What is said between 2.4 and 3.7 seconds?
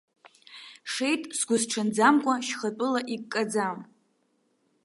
шьхатәыла иккаӡа.